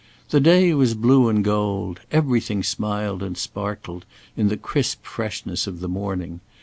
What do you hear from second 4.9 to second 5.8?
freshness of